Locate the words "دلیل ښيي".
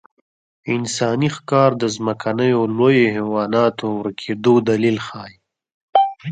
4.69-5.35